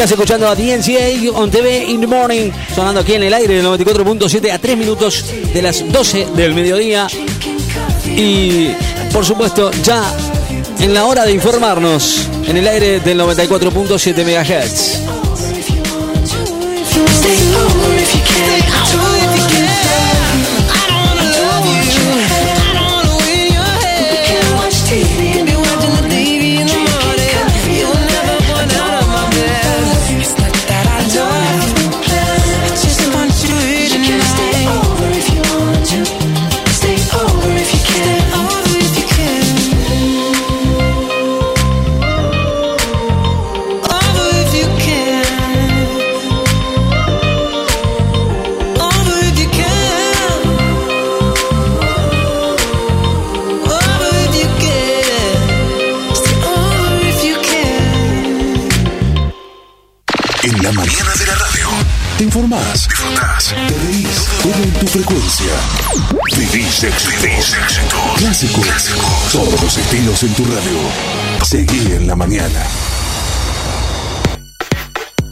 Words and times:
Estás 0.00 0.12
escuchando 0.12 0.48
a 0.48 0.54
DNCA 0.54 1.30
on 1.34 1.50
TV 1.50 1.84
in 1.90 2.00
the 2.00 2.06
morning, 2.06 2.50
sonando 2.74 3.00
aquí 3.00 3.12
en 3.12 3.24
el 3.24 3.34
aire 3.34 3.56
del 3.56 3.66
94.7 3.66 4.50
a 4.50 4.58
3 4.58 4.78
minutos 4.78 5.26
de 5.52 5.60
las 5.60 5.92
12 5.92 6.28
del 6.36 6.54
mediodía. 6.54 7.06
Y 8.06 8.70
por 9.12 9.26
supuesto, 9.26 9.70
ya 9.82 10.02
en 10.78 10.94
la 10.94 11.04
hora 11.04 11.26
de 11.26 11.32
informarnos 11.32 12.26
en 12.46 12.56
el 12.56 12.66
aire 12.66 13.00
del 13.00 13.20
94.7 13.20 14.24
MHz. 14.24 15.00
Informás, 62.50 62.88
disfrutás, 62.88 63.54
te 63.54 63.86
reís, 63.86 64.28
todo 64.42 64.62
en 64.62 64.72
tu 64.72 64.86
frecuencia. 64.86 65.52
Vivís 66.36 66.82
éxitos. 66.84 67.56
Clásicos. 68.16 68.90
Todos 69.30 69.62
los 69.62 69.78
estilos 69.78 70.22
en 70.24 70.34
tu 70.34 70.44
radio. 70.44 71.44
Seguí 71.44 71.92
en 71.92 72.06
la 72.06 72.16
mañana. 72.16 72.62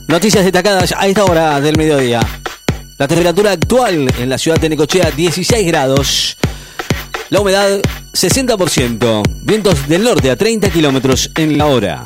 Noticias 0.06 0.44
destacadas 0.44 0.94
a 0.96 1.06
esta 1.06 1.24
hora 1.24 1.60
del 1.60 1.76
mediodía. 1.76 2.20
La 2.98 3.08
temperatura 3.08 3.52
actual 3.52 4.08
en 4.18 4.28
la 4.28 4.38
ciudad 4.38 4.58
de 4.58 4.68
Necochea 4.68 5.10
16 5.10 5.66
grados. 5.66 6.36
La 7.30 7.40
humedad 7.40 7.80
60%. 8.12 9.22
Vientos 9.42 9.88
del 9.88 10.04
norte 10.04 10.30
a 10.30 10.36
30 10.36 10.70
kilómetros 10.70 11.30
en 11.34 11.58
la 11.58 11.66
hora. 11.66 12.02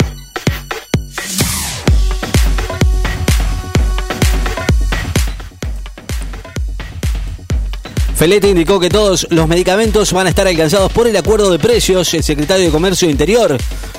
Felete 8.23 8.49
indicó 8.49 8.79
que 8.79 8.89
todos 8.89 9.27
los 9.31 9.49
medicamentos 9.49 10.13
van 10.13 10.29
a 10.29 10.31
estar 10.31 10.47
alcanzados 10.47 10.93
por 10.93 11.09
el 11.09 11.17
acuerdo 11.17 11.51
de 11.51 11.59
precios. 11.59 12.15
El 12.15 12.23
secretario 12.23 12.67
de 12.67 12.71
Comercio 12.71 13.11
Interior, 13.11 13.59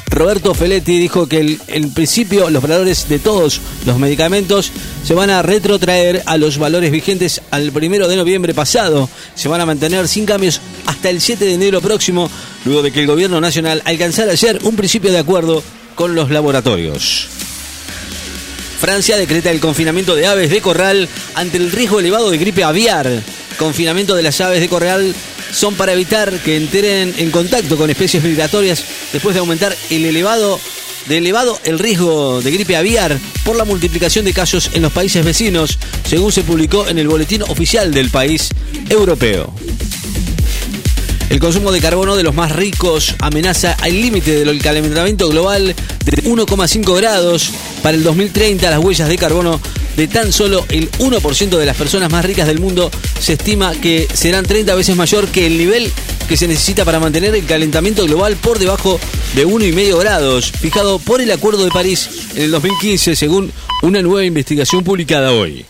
Roberto 0.09 0.53
Feletti, 0.53 0.97
dijo 0.97 1.27
que 1.27 1.41
el- 1.41 1.59
en 1.67 1.93
principio 1.93 2.49
los 2.49 2.63
valores 2.63 3.09
de 3.09 3.19
todos 3.19 3.59
los 3.85 3.99
medicamentos 3.99 4.71
se 5.05 5.13
van 5.13 5.29
a 5.29 5.41
retrotraer 5.41 6.23
a 6.25 6.37
los 6.37 6.57
valores 6.57 6.89
vigentes 6.89 7.41
al 7.51 7.73
primero 7.73 8.07
de 8.07 8.15
noviembre 8.15 8.53
pasado. 8.53 9.09
Se 9.35 9.49
van 9.49 9.59
a 9.59 9.65
mantener 9.65 10.07
sin 10.07 10.25
cambios 10.25 10.61
hasta 10.85 11.09
el 11.09 11.19
7 11.19 11.43
de 11.43 11.55
enero 11.55 11.81
próximo, 11.81 12.29
luego 12.63 12.81
de 12.81 12.93
que 12.93 13.01
el 13.01 13.07
gobierno 13.07 13.41
nacional 13.41 13.81
alcanzara 13.83 14.31
ayer 14.31 14.57
un 14.63 14.77
principio 14.77 15.11
de 15.11 15.19
acuerdo 15.19 15.61
con 15.95 16.15
los 16.15 16.31
laboratorios. 16.31 17.27
Francia 18.79 19.17
decreta 19.17 19.51
el 19.51 19.59
confinamiento 19.59 20.15
de 20.15 20.27
aves 20.27 20.49
de 20.49 20.61
corral 20.61 21.09
ante 21.35 21.57
el 21.57 21.71
riesgo 21.73 21.99
elevado 21.99 22.29
de 22.31 22.37
gripe 22.37 22.63
aviar. 22.63 23.21
Confinamiento 23.57 24.15
de 24.15 24.23
las 24.23 24.41
aves 24.41 24.59
de 24.59 24.69
corral 24.69 25.13
son 25.51 25.75
para 25.75 25.93
evitar 25.93 26.31
que 26.39 26.57
entren 26.57 27.13
en 27.17 27.31
contacto 27.31 27.77
con 27.77 27.89
especies 27.89 28.23
migratorias 28.23 28.83
después 29.11 29.35
de 29.35 29.39
aumentar 29.39 29.75
el 29.89 30.05
elevado 30.05 30.59
de 31.07 31.17
elevado 31.17 31.59
el 31.65 31.79
riesgo 31.79 32.41
de 32.41 32.51
gripe 32.51 32.77
aviar 32.77 33.19
por 33.43 33.57
la 33.57 33.65
multiplicación 33.65 34.25
de 34.25 34.33
casos 34.33 34.71
en 34.73 34.81
los 34.81 34.93
países 34.93 35.25
vecinos, 35.25 35.77
según 36.05 36.31
se 36.31 36.43
publicó 36.43 36.87
en 36.87 36.97
el 36.97 37.07
boletín 37.07 37.43
oficial 37.43 37.93
del 37.93 38.09
país 38.09 38.49
europeo. 38.89 39.53
El 41.29 41.39
consumo 41.39 41.71
de 41.71 41.81
carbono 41.81 42.15
de 42.15 42.23
los 42.23 42.35
más 42.35 42.51
ricos 42.51 43.15
amenaza 43.19 43.75
el 43.83 44.01
límite 44.01 44.45
del 44.45 44.61
calentamiento 44.61 45.27
global 45.29 45.75
de 46.05 46.23
1,5 46.23 46.95
grados. 46.95 47.49
Para 47.81 47.97
el 47.97 48.03
2030, 48.03 48.69
las 48.69 48.79
huellas 48.79 49.09
de 49.09 49.17
carbono 49.17 49.59
de 49.95 50.07
tan 50.07 50.31
solo 50.31 50.65
el 50.69 50.91
1% 50.91 51.57
de 51.57 51.65
las 51.65 51.77
personas 51.77 52.11
más 52.11 52.25
ricas 52.25 52.47
del 52.47 52.59
mundo 52.59 52.89
se 53.19 53.33
estima 53.33 53.73
que 53.73 54.07
serán 54.13 54.45
30 54.45 54.73
veces 54.75 54.95
mayor 54.95 55.27
que 55.27 55.45
el 55.45 55.57
nivel 55.57 55.91
que 56.27 56.37
se 56.37 56.47
necesita 56.47 56.85
para 56.85 56.99
mantener 56.99 57.35
el 57.35 57.45
calentamiento 57.45 58.05
global 58.05 58.35
por 58.37 58.59
debajo 58.59 58.99
de 59.35 59.45
1,5 59.45 59.99
grados, 59.99 60.51
fijado 60.51 60.99
por 60.99 61.21
el 61.21 61.31
Acuerdo 61.31 61.65
de 61.65 61.71
París 61.71 62.09
en 62.35 62.43
el 62.43 62.51
2015, 62.51 63.15
según 63.15 63.51
una 63.81 64.01
nueva 64.01 64.25
investigación 64.25 64.83
publicada 64.83 65.31
hoy. 65.31 65.65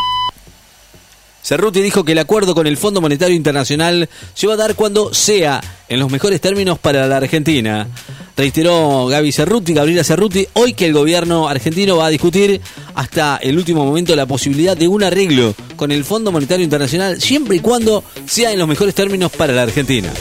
Cerruti 1.44 1.82
dijo 1.82 2.06
que 2.06 2.14
el 2.14 2.20
acuerdo 2.20 2.56
con 2.56 2.68
el 2.68 2.78
Fondo 2.78 3.02
Monetario 3.02 3.36
Internacional 3.36 4.08
se 4.34 4.48
va 4.48 4.54
a 4.54 4.58
dar 4.58 4.76
cuando 4.76 5.14
sea 5.14 5.62
en 5.90 6.00
los 6.00 6.10
mejores 6.10 6.40
términos 6.40 6.80
para 6.80 7.06
la 7.06 7.18
Argentina. 7.18 7.88
Reiteró 8.36 9.06
Gaby 9.08 9.32
Cerruti, 9.32 9.74
Gabriela 9.74 10.04
Cerruti, 10.04 10.48
hoy 10.54 10.74
que 10.74 10.88
el 10.88 10.94
gobierno 10.94 11.48
argentino 11.48 11.98
va 11.98 12.08
a 12.08 12.10
discutir 12.10 12.60
hasta 12.96 13.38
el 13.38 13.58
último 13.58 13.86
momento 13.86 14.16
la 14.16 14.26
posibilidad 14.26 14.76
de 14.76 14.88
un 14.88 15.04
arreglo 15.04 15.54
con 15.76 15.92
el 15.92 16.04
Fondo 16.04 16.32
Monetario 16.32 16.64
Internacional 16.64 17.22
siempre 17.22 17.58
y 17.58 17.60
cuando 17.60 18.04
sea 18.26 18.52
en 18.52 18.60
los 18.60 18.68
mejores 18.68 18.96
términos 18.96 19.32
para 19.32 19.54
la 19.54 19.64
Argentina. 19.64 20.12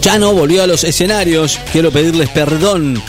Chano 0.00 0.32
volvió 0.32 0.62
a 0.62 0.66
los 0.66 0.84
escenarios, 0.84 1.58
quiero 1.72 1.90
pedirles 1.90 2.30
perdón 2.30 3.02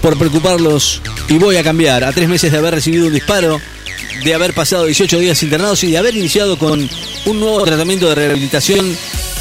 por 0.00 0.16
preocuparlos 0.16 1.00
y 1.28 1.38
voy 1.38 1.56
a 1.56 1.64
cambiar. 1.64 2.04
A 2.04 2.12
tres 2.12 2.28
meses 2.28 2.52
de 2.52 2.58
haber 2.58 2.74
recibido 2.74 3.06
un 3.06 3.12
disparo, 3.12 3.60
de 4.22 4.34
haber 4.34 4.52
pasado 4.52 4.84
18 4.84 5.18
días 5.18 5.42
internados 5.42 5.82
y 5.84 5.90
de 5.90 5.98
haber 5.98 6.16
iniciado 6.16 6.58
con 6.58 6.88
un 7.26 7.40
nuevo 7.40 7.64
tratamiento 7.64 8.08
de 8.08 8.14
rehabilitación, 8.14 8.96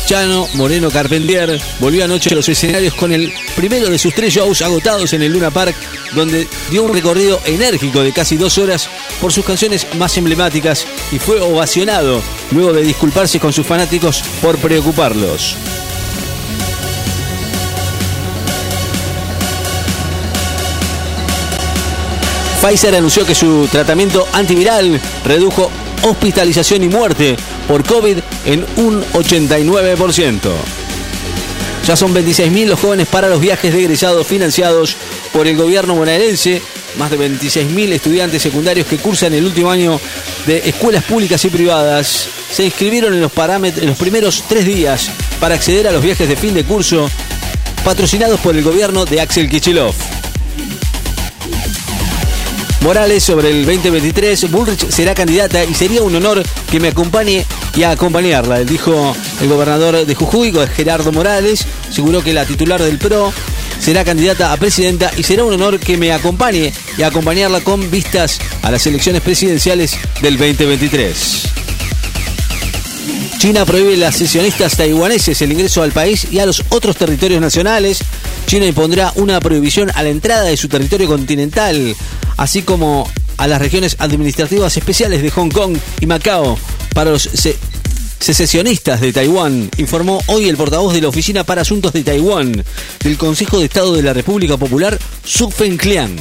Chano 0.07 0.47
Moreno 0.53 0.89
Carpentier 0.89 1.59
volvió 1.81 2.05
anoche 2.05 2.29
a 2.29 2.35
los 2.35 2.47
escenarios 2.47 2.93
con 2.93 3.11
el 3.11 3.33
primero 3.57 3.89
de 3.89 3.99
sus 3.99 4.15
tres 4.15 4.33
shows 4.33 4.61
agotados 4.61 5.11
en 5.11 5.21
el 5.21 5.33
Luna 5.33 5.51
Park, 5.51 5.75
donde 6.15 6.47
dio 6.71 6.83
un 6.83 6.93
recorrido 6.93 7.41
enérgico 7.45 8.01
de 8.01 8.13
casi 8.13 8.37
dos 8.37 8.57
horas 8.57 8.89
por 9.19 9.33
sus 9.33 9.43
canciones 9.43 9.85
más 9.95 10.17
emblemáticas 10.17 10.87
y 11.11 11.19
fue 11.19 11.41
ovacionado 11.41 12.21
luego 12.51 12.71
de 12.71 12.83
disculparse 12.83 13.37
con 13.37 13.51
sus 13.51 13.67
fanáticos 13.67 14.23
por 14.41 14.57
preocuparlos. 14.59 15.57
Pfizer 22.61 22.95
anunció 22.95 23.25
que 23.25 23.35
su 23.35 23.67
tratamiento 23.69 24.25
antiviral 24.31 25.01
redujo 25.25 25.69
hospitalización 26.03 26.83
y 26.83 26.89
muerte 26.89 27.35
por 27.67 27.83
COVID 27.85 28.17
en 28.45 28.65
un 28.77 29.03
89%. 29.13 30.39
Ya 31.87 31.95
son 31.95 32.13
26.000 32.13 32.65
los 32.65 32.79
jóvenes 32.79 33.07
para 33.07 33.29
los 33.29 33.39
viajes 33.39 33.73
de 33.73 33.79
egresados 33.79 34.27
financiados 34.27 34.97
por 35.31 35.47
el 35.47 35.55
gobierno 35.55 35.95
bonaerense, 35.95 36.61
más 36.97 37.09
de 37.11 37.17
26.000 37.17 37.93
estudiantes 37.93 38.41
secundarios 38.41 38.87
que 38.87 38.97
cursan 38.97 39.33
el 39.33 39.45
último 39.45 39.71
año 39.71 39.99
de 40.45 40.67
escuelas 40.69 41.03
públicas 41.05 41.43
y 41.45 41.49
privadas 41.49 42.27
se 42.51 42.65
inscribieron 42.65 43.13
en 43.13 43.21
los, 43.21 43.31
en 43.37 43.87
los 43.87 43.97
primeros 43.97 44.43
tres 44.47 44.65
días 44.65 45.09
para 45.39 45.55
acceder 45.55 45.87
a 45.87 45.91
los 45.91 46.03
viajes 46.03 46.27
de 46.27 46.35
fin 46.35 46.53
de 46.53 46.63
curso 46.63 47.09
patrocinados 47.83 48.39
por 48.39 48.55
el 48.55 48.63
gobierno 48.63 49.05
de 49.05 49.21
Axel 49.21 49.49
Kichilov. 49.49 49.93
Morales 52.81 53.23
sobre 53.23 53.49
el 53.49 53.65
2023, 53.65 54.51
Bullrich 54.51 54.89
será 54.89 55.13
candidata 55.13 55.63
y 55.63 55.73
sería 55.73 56.03
un 56.03 56.15
honor 56.15 56.43
que 56.69 56.79
me 56.79 56.89
acompañe 56.89 57.45
y 57.75 57.83
a 57.83 57.91
acompañarla, 57.91 58.59
dijo 58.59 59.15
el 59.41 59.49
gobernador 59.49 60.05
de 60.05 60.15
Jujuy, 60.15 60.53
Gerardo 60.75 61.11
Morales, 61.11 61.65
aseguró 61.89 62.23
que 62.23 62.33
la 62.33 62.45
titular 62.45 62.81
del 62.81 62.97
PRO 62.97 63.33
será 63.79 64.03
candidata 64.05 64.53
a 64.53 64.57
presidenta 64.57 65.11
y 65.17 65.23
será 65.23 65.43
un 65.43 65.53
honor 65.53 65.79
que 65.79 65.97
me 65.97 66.11
acompañe 66.11 66.73
y 66.97 67.03
acompañarla 67.03 67.61
con 67.61 67.89
vistas 67.91 68.39
a 68.61 68.71
las 68.71 68.85
elecciones 68.87 69.21
presidenciales 69.21 69.97
del 70.21 70.37
2023. 70.37 71.43
China 73.37 73.65
prohíbe 73.65 73.93
a 73.93 73.97
las 73.97 74.15
sesionistas 74.15 74.75
taiwaneses 74.77 75.41
el 75.41 75.51
ingreso 75.51 75.83
al 75.83 75.91
país 75.91 76.27
y 76.31 76.39
a 76.39 76.45
los 76.45 76.63
otros 76.69 76.97
territorios 76.97 77.39
nacionales. 77.39 77.99
China 78.47 78.65
impondrá 78.65 79.11
una 79.15 79.39
prohibición 79.41 79.91
a 79.93 80.03
la 80.03 80.09
entrada 80.09 80.43
de 80.45 80.57
su 80.57 80.67
territorio 80.69 81.07
continental, 81.07 81.95
así 82.37 82.61
como 82.61 83.09
a 83.37 83.45
las 83.47 83.59
regiones 83.61 83.97
administrativas 83.99 84.75
especiales 84.77 85.21
de 85.21 85.29
Hong 85.31 85.49
Kong 85.51 85.77
y 85.99 86.05
Macao 86.05 86.57
para 86.93 87.11
los 87.11 87.23
se- 87.23 87.57
secesionistas 88.19 89.01
de 89.01 89.11
Taiwán, 89.13 89.69
informó 89.77 90.19
hoy 90.27 90.47
el 90.47 90.55
portavoz 90.57 90.93
de 90.93 91.01
la 91.01 91.09
Oficina 91.09 91.43
para 91.43 91.61
Asuntos 91.61 91.91
de 91.93 92.03
Taiwán 92.03 92.63
del 93.03 93.17
Consejo 93.17 93.59
de 93.59 93.65
Estado 93.65 93.93
de 93.93 94.01
la 94.01 94.13
República 94.13 94.55
Popular, 94.57 94.97
Su 95.25 95.51
Fenklian. 95.51 96.15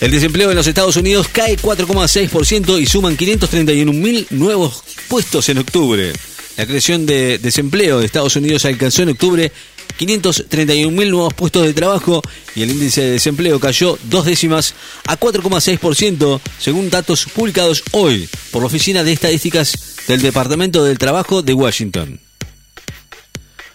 El 0.00 0.10
desempleo 0.10 0.50
en 0.50 0.56
los 0.56 0.66
Estados 0.66 0.96
Unidos 0.96 1.28
cae 1.30 1.56
4,6% 1.56 2.80
y 2.80 2.86
suman 2.86 3.16
531 3.16 3.92
mil 3.92 4.26
nuevos 4.30 4.82
puestos 5.08 5.48
en 5.48 5.58
octubre. 5.58 6.12
La 6.56 6.66
creación 6.66 7.06
de 7.06 7.38
desempleo 7.38 7.98
de 7.98 8.06
Estados 8.06 8.36
Unidos 8.36 8.64
alcanzó 8.64 9.02
en 9.02 9.10
octubre 9.10 9.50
531 9.96 10.90
mil 10.90 11.10
nuevos 11.10 11.34
puestos 11.34 11.64
de 11.64 11.72
trabajo 11.74 12.22
y 12.54 12.62
el 12.62 12.70
índice 12.70 13.02
de 13.02 13.10
desempleo 13.12 13.60
cayó 13.60 13.98
dos 14.04 14.24
décimas 14.24 14.74
a 15.06 15.18
4,6% 15.18 16.40
según 16.58 16.90
datos 16.90 17.26
publicados 17.26 17.82
hoy 17.92 18.28
por 18.50 18.62
la 18.62 18.66
Oficina 18.66 19.04
de 19.04 19.12
Estadísticas 19.12 19.96
del 20.08 20.22
Departamento 20.22 20.84
del 20.84 20.98
Trabajo 20.98 21.42
de 21.42 21.54
Washington. 21.54 22.20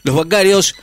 Los 0.04 0.16
bancarios 0.16 0.76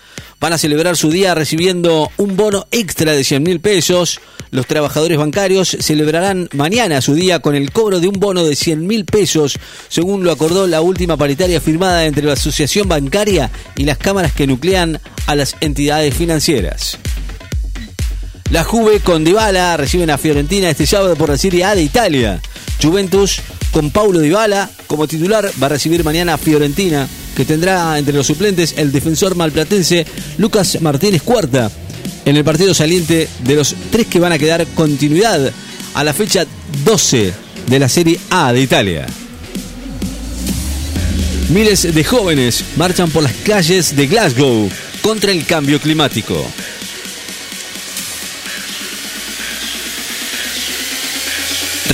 van 0.44 0.52
a 0.52 0.58
celebrar 0.58 0.94
su 0.94 1.10
día 1.10 1.34
recibiendo 1.34 2.12
un 2.18 2.36
bono 2.36 2.66
extra 2.70 3.12
de 3.12 3.24
100 3.24 3.42
mil 3.42 3.60
pesos. 3.60 4.20
Los 4.50 4.66
trabajadores 4.66 5.16
bancarios 5.16 5.74
celebrarán 5.80 6.50
mañana 6.52 7.00
su 7.00 7.14
día 7.14 7.38
con 7.38 7.54
el 7.54 7.72
cobro 7.72 7.98
de 7.98 8.08
un 8.08 8.20
bono 8.20 8.44
de 8.44 8.54
100 8.54 8.86
mil 8.86 9.06
pesos, 9.06 9.58
según 9.88 10.22
lo 10.22 10.30
acordó 10.30 10.66
la 10.66 10.82
última 10.82 11.16
paritaria 11.16 11.62
firmada 11.62 12.04
entre 12.04 12.26
la 12.26 12.34
Asociación 12.34 12.86
Bancaria 12.90 13.50
y 13.74 13.84
las 13.84 13.96
cámaras 13.96 14.34
que 14.34 14.46
nuclean 14.46 15.00
a 15.26 15.34
las 15.34 15.56
entidades 15.62 16.14
financieras. 16.14 16.98
La 18.50 18.64
Juve 18.64 19.00
con 19.00 19.24
Dybala 19.24 19.78
reciben 19.78 20.10
a 20.10 20.18
Fiorentina 20.18 20.68
este 20.68 20.86
sábado 20.86 21.16
por 21.16 21.30
la 21.30 21.38
Serie 21.38 21.64
A 21.64 21.74
de 21.74 21.84
Italia. 21.84 22.42
Juventus 22.82 23.40
con 23.72 23.90
Paulo 23.90 24.18
Dybala 24.18 24.68
como 24.88 25.08
titular 25.08 25.50
va 25.62 25.68
a 25.68 25.70
recibir 25.70 26.04
mañana 26.04 26.34
a 26.34 26.38
Fiorentina, 26.38 27.08
que 27.34 27.44
tendrá 27.44 27.98
entre 27.98 28.14
los 28.14 28.26
suplentes 28.26 28.74
el 28.76 28.92
defensor 28.92 29.34
malplatense 29.34 30.06
Lucas 30.38 30.80
Martínez 30.80 31.22
Cuarta 31.22 31.70
en 32.24 32.36
el 32.36 32.44
partido 32.44 32.74
saliente 32.74 33.28
de 33.44 33.54
los 33.54 33.74
tres 33.90 34.06
que 34.06 34.20
van 34.20 34.32
a 34.32 34.38
quedar 34.38 34.66
continuidad 34.68 35.52
a 35.94 36.04
la 36.04 36.12
fecha 36.12 36.46
12 36.84 37.32
de 37.68 37.78
la 37.78 37.88
Serie 37.88 38.18
A 38.30 38.52
de 38.52 38.60
Italia. 38.62 39.06
Miles 41.50 41.94
de 41.94 42.04
jóvenes 42.04 42.64
marchan 42.76 43.10
por 43.10 43.22
las 43.22 43.32
calles 43.44 43.94
de 43.94 44.06
Glasgow 44.06 44.68
contra 45.02 45.30
el 45.30 45.44
cambio 45.44 45.78
climático. 45.78 46.34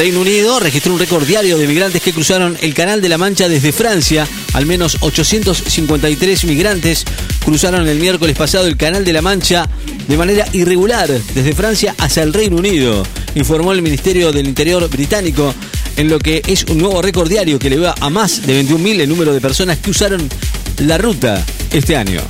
Reino 0.01 0.23
Unido 0.23 0.59
registró 0.59 0.95
un 0.95 0.99
récord 0.99 1.27
diario 1.27 1.59
de 1.59 1.67
migrantes 1.67 2.01
que 2.01 2.15
cruzaron 2.15 2.57
el 2.63 2.73
Canal 2.73 3.03
de 3.03 3.11
la 3.11 3.19
Mancha 3.19 3.51
desde 3.51 3.71
Francia. 3.71 4.27
Al 4.55 4.65
menos 4.65 4.97
853 5.01 6.45
migrantes 6.45 7.05
cruzaron 7.45 7.87
el 7.87 8.01
miércoles 8.01 8.35
pasado 8.35 8.67
el 8.67 8.79
Canal 8.79 9.05
de 9.05 9.13
la 9.13 9.21
Mancha 9.21 9.69
de 10.09 10.17
manera 10.17 10.47
irregular 10.55 11.07
desde 11.07 11.53
Francia 11.53 11.95
hacia 11.99 12.23
el 12.23 12.33
Reino 12.33 12.57
Unido, 12.57 13.07
informó 13.35 13.73
el 13.73 13.83
Ministerio 13.83 14.33
del 14.33 14.47
Interior 14.47 14.89
británico, 14.89 15.55
en 15.99 16.09
lo 16.09 16.19
que 16.19 16.41
es 16.47 16.65
un 16.71 16.79
nuevo 16.79 17.03
récord 17.03 17.29
diario 17.29 17.59
que 17.59 17.69
le 17.69 17.77
va 17.77 17.95
a 18.01 18.09
más 18.09 18.47
de 18.47 18.65
21.000 18.65 19.01
el 19.01 19.09
número 19.11 19.35
de 19.35 19.41
personas 19.43 19.77
que 19.81 19.91
usaron 19.91 20.27
la 20.79 20.97
ruta 20.97 21.45
este 21.75 21.97
año. 21.97 22.23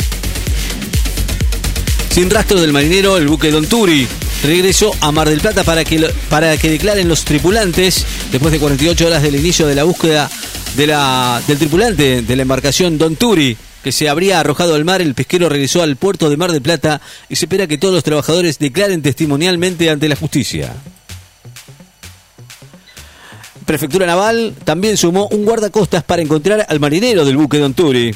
Sin 2.12 2.31
rastro 2.31 2.61
del 2.61 2.73
marinero, 2.73 3.16
el 3.16 3.28
buque 3.28 3.52
Don 3.52 3.64
Turi 3.66 4.08
regresó 4.42 4.92
a 5.00 5.12
Mar 5.12 5.28
del 5.28 5.40
Plata 5.40 5.64
para 5.64 5.84
que, 5.84 6.12
para 6.28 6.56
que 6.56 6.70
declaren 6.70 7.08
los 7.08 7.25
tripulantes, 7.25 8.06
después 8.32 8.52
de 8.52 8.58
48 8.58 9.06
horas 9.06 9.22
del 9.22 9.37
inicio 9.37 9.66
de 9.66 9.75
la 9.75 9.84
búsqueda 9.84 10.31
de 10.76 10.87
la, 10.87 11.42
del 11.46 11.58
tripulante 11.58 12.22
de 12.22 12.37
la 12.37 12.42
embarcación 12.42 12.98
Don 12.98 13.16
Turi, 13.16 13.56
que 13.82 13.92
se 13.92 14.08
habría 14.08 14.40
arrojado 14.40 14.75
al 14.75 14.84
mar, 14.84 15.00
el 15.00 15.14
pesquero 15.14 15.48
regresó 15.48 15.82
al 15.82 15.96
puerto 15.96 16.28
de 16.28 16.37
Mar 16.37 16.52
del 16.52 16.62
Plata 16.62 17.00
y 17.28 17.37
se 17.37 17.46
espera 17.46 17.66
que 17.66 17.78
todos 17.78 17.94
los 17.94 18.04
trabajadores 18.04 18.58
declaren 18.58 19.02
testimonialmente 19.02 19.90
ante 19.90 20.08
la 20.08 20.16
justicia. 20.16 20.75
Prefectura 23.64 24.06
Naval 24.06 24.54
también 24.64 24.96
sumó 24.96 25.28
un 25.28 25.44
guardacostas 25.44 26.02
para 26.02 26.22
encontrar 26.22 26.66
al 26.69 26.81
marinero 26.81 27.25
del 27.25 27.37
buque 27.37 27.58
Don 27.58 27.72
Turi. 27.72 28.14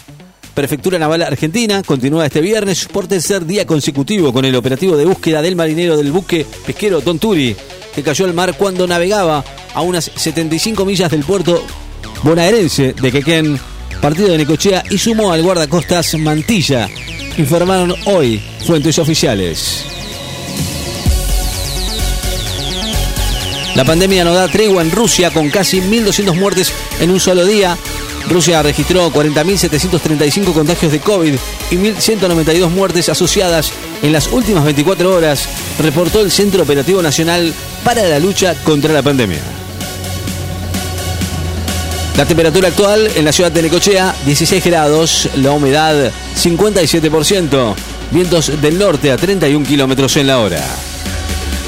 Prefectura 0.55 1.01
Naval 1.01 1.23
Argentina 1.23 1.83
continúa 1.83 2.27
este 2.27 2.41
viernes 2.41 2.87
por 2.87 3.09
tercer 3.09 3.45
día 3.45 3.67
consecutivo 3.67 4.33
con 4.33 4.45
el 4.45 4.55
operativo 4.55 4.97
de 4.97 5.05
búsqueda 5.05 5.43
del 5.43 5.57
marinero 5.57 5.97
del 5.97 6.13
buque 6.13 6.47
pesquero 6.65 7.01
Don 7.01 7.19
Turi, 7.19 7.57
que 7.93 8.03
cayó 8.05 8.25
al 8.25 8.35
mar 8.35 8.57
cuando 8.57 8.87
navegaba 8.87 9.45
a 9.75 9.81
unas 9.83 10.11
75 10.15 10.85
millas 10.85 11.11
del 11.11 11.25
puerto 11.25 11.65
bonaerense 12.23 12.93
de 12.93 13.11
Quequén, 13.11 13.59
partido 14.01 14.29
de 14.29 14.39
Necochea, 14.39 14.85
y 14.91 14.99
sumó 14.99 15.33
al 15.33 15.43
guardacostas 15.43 16.15
Mantilla, 16.15 16.89
informaron 17.37 17.93
hoy 18.07 18.41
fuentes 18.65 18.99
oficiales. 19.01 19.85
La 23.75 23.85
pandemia 23.85 24.23
no 24.23 24.33
da 24.33 24.47
tregua 24.47 24.83
en 24.83 24.93
Rusia 24.93 25.33
con 25.33 25.51
casi 25.51 25.81
1.200 25.81 26.37
muertes 26.37 26.73
en 27.01 27.11
un 27.11 27.19
solo 27.19 27.45
día. 27.45 27.77
Rusia 28.29 28.63
registró 28.63 29.13
40.735 29.13 30.53
contagios 30.53 30.93
de 30.93 31.01
COVID 31.01 31.35
y 31.71 31.75
1.192 31.77 32.71
muertes 32.71 33.09
asociadas 33.09 33.73
en 34.03 34.13
las 34.13 34.29
últimas 34.29 34.65
24 34.65 35.15
horas, 35.15 35.49
reportó 35.79 36.21
el 36.21 36.31
Centro 36.31 36.63
Operativo 36.63 37.03
Nacional 37.03 37.53
para 37.85 38.03
la 38.05 38.19
Lucha 38.19 38.55
contra 38.65 38.93
la 38.93 39.03
Pandemia. 39.03 39.41
La 42.17 42.25
temperatura 42.25 42.69
actual 42.69 43.11
en 43.17 43.25
la 43.25 43.33
ciudad 43.33 43.51
de 43.51 43.63
Necochea, 43.63 44.15
16 44.25 44.65
grados, 44.65 45.29
la 45.37 45.51
humedad 45.51 46.13
57%, 46.37 47.75
vientos 48.13 48.61
del 48.61 48.79
norte 48.79 49.11
a 49.11 49.17
31 49.17 49.67
kilómetros 49.67 50.17
en 50.17 50.29
la 50.29 50.39
hora. 50.39 50.63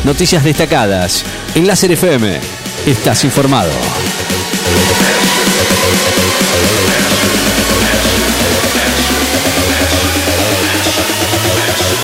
Noticias 0.04 0.44
destacadas 0.44 1.24
en 1.56 1.66
Láser 1.66 1.90
FM. 1.90 2.38
Estás 2.86 3.24
informado. 3.24 3.72